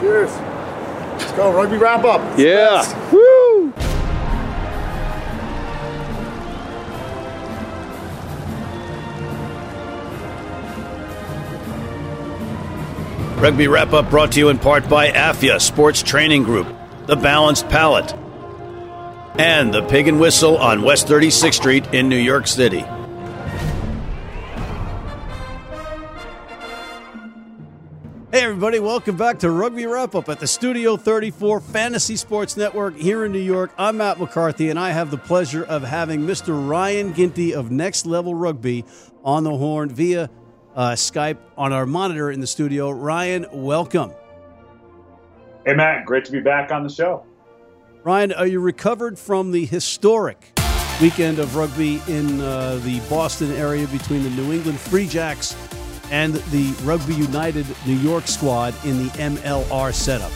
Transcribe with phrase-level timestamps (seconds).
[0.00, 0.30] Cheers.
[0.30, 1.52] Let's go.
[1.52, 2.20] Rugby wrap up.
[2.32, 3.10] It's Yeah.
[3.12, 3.72] Woo!
[13.38, 16.66] Rugby Wrap Up brought to you in part by AFIA Sports Training Group,
[17.06, 18.12] The Balanced Palette,
[19.38, 22.84] and the Pig and Whistle on West 36th Street in New York City.
[28.58, 33.24] Everybody, welcome back to Rugby Wrap Up at the Studio 34 Fantasy Sports Network here
[33.24, 33.70] in New York.
[33.78, 36.68] I'm Matt McCarthy, and I have the pleasure of having Mr.
[36.68, 38.84] Ryan Ginty of Next Level Rugby
[39.22, 40.28] on the horn via
[40.74, 42.90] uh, Skype on our monitor in the studio.
[42.90, 44.12] Ryan, welcome.
[45.64, 47.24] Hey, Matt, great to be back on the show.
[48.02, 50.58] Ryan, are you recovered from the historic
[51.00, 55.54] weekend of rugby in uh, the Boston area between the New England Free Jacks
[56.10, 60.32] and the Rugby United New York squad in the MLR setup?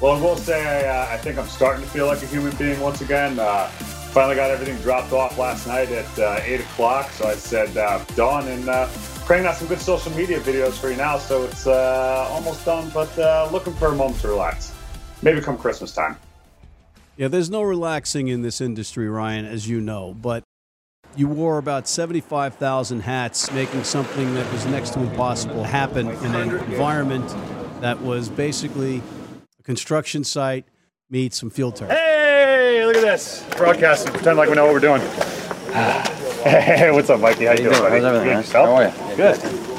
[0.00, 2.54] Well, I will say I, uh, I think I'm starting to feel like a human
[2.56, 3.38] being once again.
[3.38, 3.68] Uh,
[4.14, 8.04] finally got everything dropped off last night at uh, 8 o'clock, so I said uh,
[8.14, 8.86] done and uh,
[9.24, 11.18] cranking out some good social media videos for you now.
[11.18, 14.72] So it's uh, almost done, but uh, looking for a moment to relax.
[15.22, 16.16] Maybe come Christmas time.
[17.16, 20.44] Yeah, there's no relaxing in this industry, Ryan, as you know, but
[21.16, 26.50] you wore about 75,000 hats, making something that was next to impossible happen in an
[26.50, 27.28] environment
[27.80, 29.02] that was basically
[29.58, 30.64] a construction site
[31.10, 31.90] meets some field turf.
[31.90, 33.44] Hey, look at this.
[33.56, 34.12] Broadcasting.
[34.12, 35.00] Pretend like we know what we're doing.
[36.44, 37.46] hey, what's up, Mikey?
[37.46, 38.00] How, you doing, buddy?
[38.00, 38.66] How's everything, Good, man?
[38.66, 39.16] How are you?
[39.16, 39.73] Good.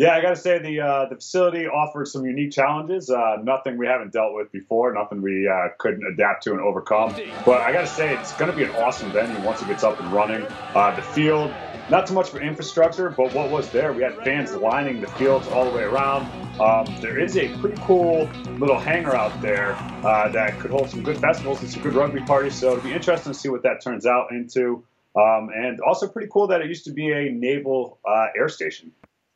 [0.00, 3.10] Yeah, I got to say the uh, the facility offered some unique challenges.
[3.10, 4.94] Uh, nothing we haven't dealt with before.
[4.94, 7.18] Nothing we uh, couldn't adapt to and overcome.
[7.44, 9.82] But I got to say it's going to be an awesome venue once it gets
[9.84, 10.48] up and running.
[10.74, 11.58] Uh, the field,
[11.90, 15.46] not so much for infrastructure, but what was there, we had fans lining the fields
[15.46, 16.30] all the way around.
[16.58, 21.02] Um, there is a pretty cool little hangar out there uh, that could hold some
[21.02, 22.56] good festivals and some good rugby parties.
[22.58, 24.82] So it'll be interesting to see what that turns out into.
[25.14, 28.92] Um, and also pretty cool that it used to be a naval uh, air station.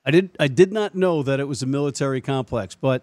[0.07, 3.03] I did I did not know that it was a military complex, but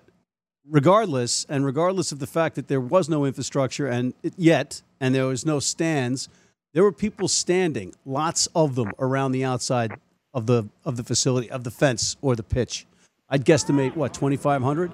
[0.70, 5.26] regardless, and regardless of the fact that there was no infrastructure and yet, and there
[5.26, 6.30] was no stands,
[6.74, 9.94] there were people standing, lots of them around the outside
[10.34, 12.86] of the of the facility, of the fence or the pitch.
[13.30, 14.92] I'd guesstimate what twenty five hundred.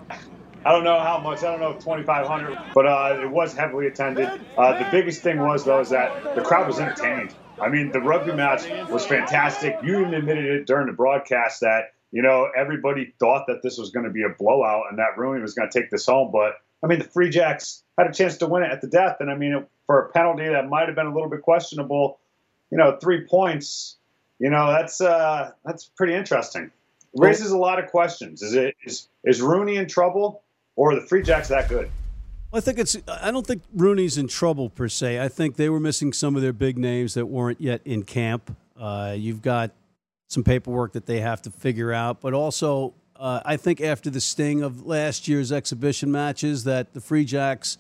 [0.66, 1.39] I don't know how much.
[1.39, 4.28] I don't know if 2,500, but uh, it was heavily attended.
[4.57, 7.34] Uh, the biggest thing was though is that the crowd was entertained.
[7.62, 9.78] I mean, the rugby match was fantastic.
[9.81, 13.91] You even admitted it during the broadcast that you know everybody thought that this was
[13.91, 16.31] going to be a blowout and that RUNY was going to take this home.
[16.31, 16.53] But
[16.84, 19.29] I mean, the Free Jacks had a chance to win it at the death, and
[19.29, 22.19] I mean, for a penalty that might have been a little bit questionable,
[22.72, 23.97] you know, three points.
[24.40, 26.72] You know, that's uh, that's pretty interesting.
[27.16, 28.41] Raises a lot of questions.
[28.44, 30.44] Is it is is RUNY in trouble?
[30.75, 31.89] Or are the Free Jacks that good?
[32.53, 32.95] I think it's.
[33.07, 35.19] I don't think RUNY's in trouble per se.
[35.19, 38.56] I think they were missing some of their big names that weren't yet in camp.
[38.79, 39.72] Uh, you've got
[40.30, 44.22] some paperwork that they have to figure out, but also uh, I think after the
[44.22, 47.78] sting of last year's exhibition matches, that the Free Jacks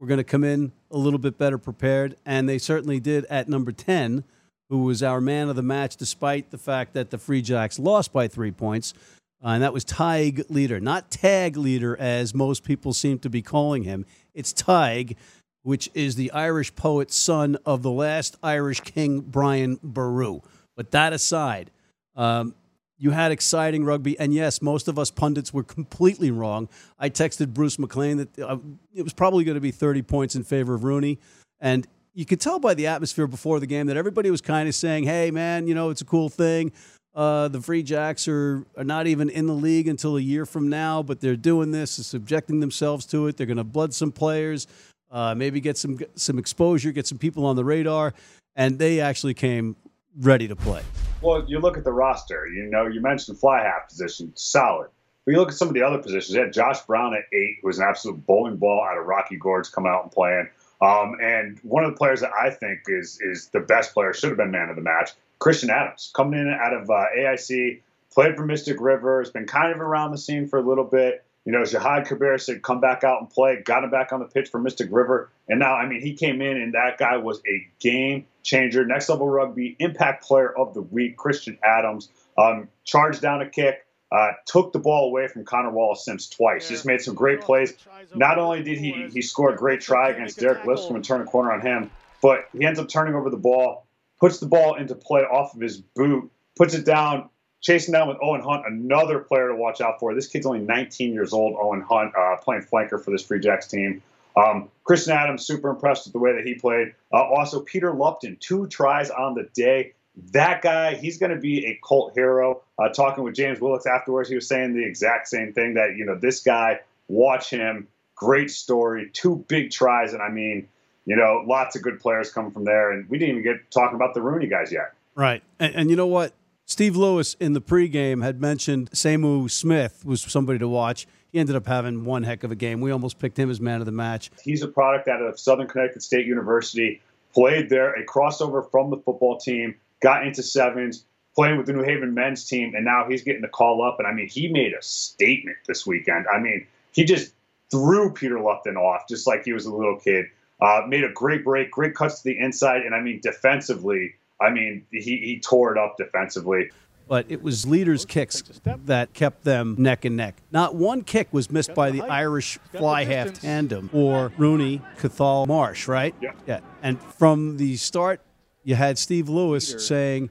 [0.00, 3.48] were going to come in a little bit better prepared, and they certainly did at
[3.48, 4.24] number ten,
[4.68, 8.12] who was our man of the match, despite the fact that the Free Jacks lost
[8.12, 8.94] by three points.
[9.42, 13.42] Uh, and that was Tadhg Leader, not Tag Leader, as most people seem to be
[13.42, 14.04] calling him.
[14.34, 15.16] It's Tig,
[15.62, 20.40] which is the Irish poet's son of the last Irish king, Brian Boru.
[20.76, 21.70] But that aside,
[22.20, 22.54] um,
[22.98, 26.68] you had exciting rugby, and yes, most of us pundits were completely wrong.
[26.98, 28.58] I texted Bruce McLean that uh,
[28.94, 31.16] it was probably going to be 30 points in favor of RUNY,
[31.60, 34.74] and you could tell by the atmosphere before the game that everybody was kind of
[34.74, 36.72] saying, "Hey, man, you know it's a cool thing."
[37.14, 40.68] Uh, the Free Jacks are, are not even in the league until a year from
[40.68, 43.38] now, but they're doing this, subjecting themselves to it.
[43.38, 44.66] They're going to blood some players,
[45.10, 48.12] uh, maybe get some some exposure, get some people on the radar,
[48.56, 49.74] and they actually came
[50.18, 50.82] ready to play.
[51.22, 52.46] Well, you look at the roster.
[52.46, 54.88] You know, you mentioned fly half position, solid.
[55.24, 56.36] But you look at some of the other positions.
[56.36, 59.70] Had Josh Brown at eight, who was an absolute bowling ball out of Rocky Gorge
[59.70, 60.48] coming out and playing.
[60.80, 64.30] Um, and one of the players that I think is is the best player, should
[64.30, 67.80] have been man of the match, Christian Adams, coming in out of uh, AIC,
[68.12, 71.22] played for Mystic River, has been kind of around the scene for a little bit.
[71.44, 74.26] You know, Jihad Kabir said, come back out and play, got him back on the
[74.26, 75.30] pitch for Mystic River.
[75.48, 79.08] And now, I mean, he came in and that guy was a game changer, next
[79.08, 82.10] level rugby, impact player of the week, Christian Adams.
[82.36, 86.68] Um, charged down a kick, uh, took the ball away from Connor Wallace Sims twice.
[86.68, 87.74] Just made some great plays.
[88.14, 91.24] Not only did he he score a great try against Derek Lipscomb and turn a
[91.24, 91.90] corner on him,
[92.20, 93.86] but he ends up turning over the ball,
[94.18, 98.18] puts the ball into play off of his boot, puts it down, chasing down with
[98.22, 100.14] Owen Hunt, another player to watch out for.
[100.14, 101.56] This kid's only 19 years old.
[101.60, 104.02] Owen Hunt uh, playing flanker for this Free Jacks team.
[104.36, 106.94] Um, Christian Adams, super impressed with the way that he played.
[107.12, 109.92] Uh, also, Peter Lupton, two tries on the day.
[110.32, 112.62] That guy, he's going to be a cult hero.
[112.78, 116.04] Uh, talking with James Willicks afterwards, he was saying the exact same thing that, you
[116.04, 117.88] know, this guy, watch him.
[118.14, 119.10] Great story.
[119.12, 120.12] Two big tries.
[120.12, 120.68] And I mean,
[121.06, 122.92] you know, lots of good players coming from there.
[122.92, 124.92] And we didn't even get talking about the RUNY guys yet.
[125.14, 125.42] Right.
[125.58, 126.32] And, and you know what?
[126.70, 131.08] Steve Lewis in the pregame had mentioned Samu Smith was somebody to watch.
[131.32, 132.80] He ended up having one heck of a game.
[132.80, 134.30] We almost picked him as man of the match.
[134.44, 137.02] He's a product out of Southern Connecticut State University,
[137.34, 141.82] played there, a crossover from the football team, got into sevens, playing with the New
[141.82, 143.96] Haven men's team, and now he's getting the call up.
[143.98, 146.26] And I mean, he made a statement this weekend.
[146.32, 147.32] I mean, he just
[147.72, 150.26] threw Peter Lupton off just like he was a little kid.
[150.62, 154.50] Uh, made a great break, great cuts to the inside, and I mean, defensively, I
[154.50, 156.70] mean, he, he tore it up defensively
[157.10, 158.40] but it was Leader's kicks
[158.84, 160.36] that kept them neck and neck.
[160.52, 165.88] Not one kick was missed by the Irish fly half tandem or RUNY, Cathal, Marsh,
[165.88, 166.14] right?
[166.20, 166.34] Yeah.
[166.46, 166.60] Yeah.
[166.84, 168.20] And from the start,
[168.62, 170.30] you had Steve Lewis saying,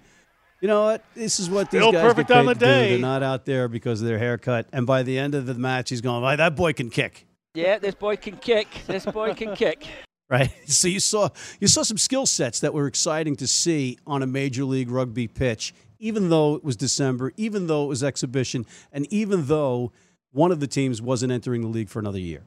[0.61, 1.03] you know what?
[1.15, 2.65] This is what these Still guys perfect get paid on the to do.
[2.65, 2.89] day.
[2.91, 4.67] They're not out there because of their haircut.
[4.71, 7.77] And by the end of the match, he's going, "Well, that boy can kick." Yeah,
[7.79, 8.67] this boy can kick.
[8.87, 9.85] This boy can kick.
[10.29, 10.51] Right.
[10.67, 11.29] So you saw
[11.59, 15.27] you saw some skill sets that were exciting to see on a major league rugby
[15.27, 19.91] pitch, even though it was December, even though it was exhibition, and even though
[20.31, 22.43] one of the teams wasn't entering the league for another year.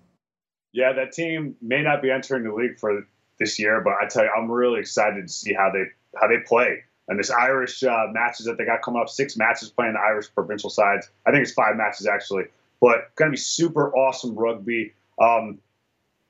[0.73, 3.07] Yeah, that team may not be entering the league for
[3.39, 5.85] this year, but I tell you, I'm really excited to see how they
[6.19, 6.85] how they play.
[7.09, 10.33] And this Irish uh, matches that they got coming up, six matches playing the Irish
[10.33, 11.11] provincial sides.
[11.27, 12.45] I think it's five matches actually,
[12.81, 14.95] but going to be super awesome rugby.
[15.21, 15.59] Um,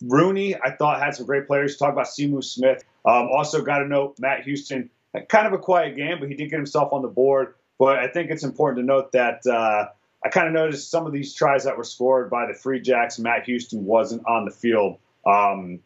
[0.06, 1.76] RUNY, I thought had some great players.
[1.76, 2.84] Talk about Simu Smith.
[3.04, 4.90] Um, also got to note Matt Houston,
[5.28, 7.54] kind of a quiet game, but he did get himself on the board.
[7.78, 9.88] But I think it's important to note that uh,
[10.24, 13.18] I kind of noticed some of these tries that were scored by the Free Jacks.
[13.18, 14.98] Matt Houston wasn't on the field.
[15.26, 15.80] Um,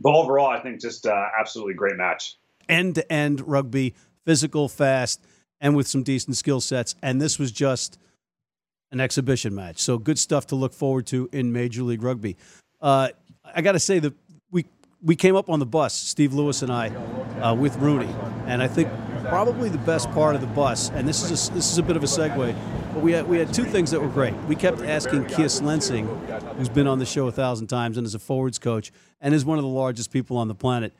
[0.00, 2.36] but overall, I think just uh, absolutely great match.
[2.68, 3.94] End to end rugby,
[4.24, 5.20] physical, fast,
[5.60, 6.94] and with some decent skill sets.
[7.02, 7.98] And this was just
[8.92, 9.78] an exhibition match.
[9.78, 12.36] So good stuff to look forward to in Major League Rugby.
[12.80, 13.08] Uh,
[13.54, 14.14] I got to say that
[14.50, 14.66] we
[15.02, 16.88] we came up on the bus, Steve Lewis and I,
[17.40, 18.08] uh, with RUNY,
[18.46, 18.90] and I think
[19.24, 21.96] probably the best part of the bus, and this is a, this is a bit
[21.96, 22.54] of a segue,
[22.92, 24.34] but we had we had two things that were great.
[24.48, 26.06] We kept asking Kiss Lensing,
[26.56, 29.44] who's been on the show a thousand times and is a forwards coach and is
[29.44, 30.92] one of the largest people on the planet.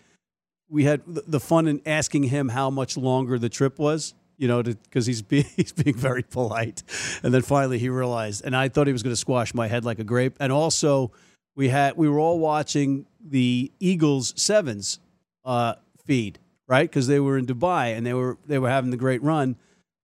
[0.68, 4.14] We had the fun in asking him how much longer the trip was.
[4.38, 6.82] You know, because he's being he's being very polite,
[7.22, 9.84] and then finally he realized, and I thought he was going to squash my head
[9.84, 10.36] like a grape.
[10.40, 11.12] And also,
[11.60, 14.98] we had we were all watching the Eagles sevens
[15.44, 15.74] uh,
[16.06, 16.88] feed, right?
[16.88, 19.56] Because they were in Dubai and they were they were having the great run,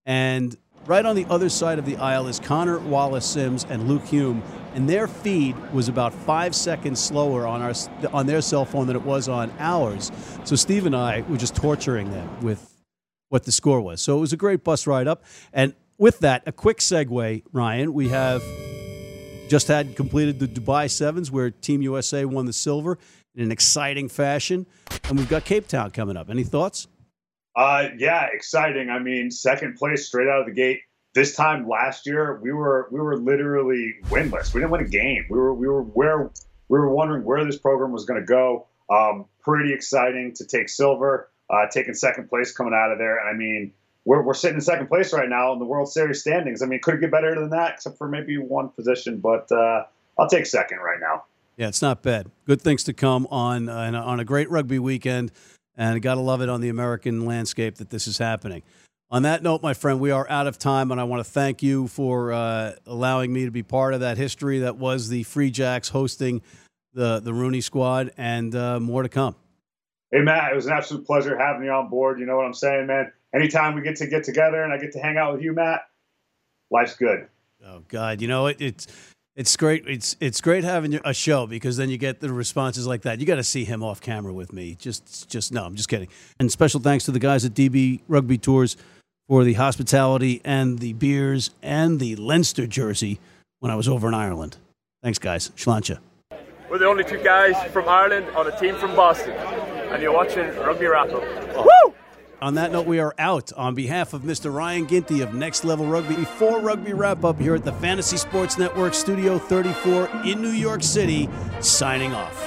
[0.05, 0.55] and
[0.85, 4.43] right on the other side of the aisle is Connor Wallace Sims and Luke Hume,
[4.75, 7.73] and their feed was about five seconds slower on our
[8.13, 10.13] on their cell phone than it was on ours.
[10.45, 12.71] So Steve and I were just torturing them with
[13.31, 14.03] what the score was.
[14.03, 15.25] So it was a great bus ride up,
[15.55, 17.95] and with that, a quick segue, Ryan.
[17.95, 18.43] We have
[19.49, 22.99] just had completed the Dubai Sevens, where Team USA won the silver
[23.35, 24.67] in an exciting fashion,
[25.09, 26.31] and we've got Cape Town coming up.
[26.31, 26.89] Any thoughts?
[27.55, 28.91] Uh, yeah, exciting.
[28.91, 30.81] I mean, second place straight out of the gate.
[31.15, 34.53] This time last year, we were we were literally winless.
[34.53, 35.25] We didn't win a game.
[35.31, 36.31] We were we were where
[36.69, 38.67] we were wondering where this program was going to go.
[38.91, 43.19] Um, pretty exciting to take silver, uh, taking second place coming out of there.
[43.19, 43.73] And I mean,
[44.07, 46.63] we're, we're sitting in second place right now in the World Series standings.
[46.63, 49.19] I mean, could it get better than that, except for maybe one position?
[49.19, 49.85] But uh,
[50.19, 51.25] I'll take second right now.
[51.59, 52.31] Yeah, it's not bad.
[52.47, 55.33] Good things to come on uh, on a great rugby weekend,
[55.77, 58.63] and got to love it on the American landscape that this is happening.
[59.11, 61.63] On that note, my friend, we are out of time, and I want to thank
[61.63, 65.51] you for uh, allowing me to be part of that history that was the Free
[65.51, 66.43] Jacks hosting
[66.93, 69.35] the the RUNY squad, and uh, more to come.
[70.13, 72.21] Hey Matt, it was an absolute pleasure having you on board.
[72.21, 73.13] You know what I'm saying, man.
[73.35, 75.83] Anytime we get to get together and I get to hang out with you, Matt,
[76.71, 77.29] life's good.
[77.65, 78.87] Oh God, you know it, it's
[79.37, 79.85] it's great.
[79.87, 83.21] It's it's great having a show because then you get the responses like that.
[83.21, 84.77] You got to see him off camera with me.
[84.77, 86.09] Just just no, I'm just kidding.
[86.41, 88.77] And special thanks to the guys at DB Rugby Tours
[89.29, 93.19] for the hospitality and the beers and the Leinster jersey
[93.59, 94.57] when I was over in Ireland.
[95.03, 95.51] Thanks, guys.
[95.51, 95.99] Shlancha.
[96.71, 99.35] We're the only two guys from Ireland on a team from Boston,
[99.91, 101.23] and you're watching Rugby Wrap Up.
[101.57, 101.95] Woo!
[102.43, 103.53] On that note, we are out.
[103.55, 104.53] On behalf of Mr.
[104.53, 108.59] Ryan Ginty of Next Level Rugby, before Rugby Wrap Up here at the Fantasy Sports
[108.59, 111.29] Network Studio 34 in New York City,
[111.61, 112.46] signing off.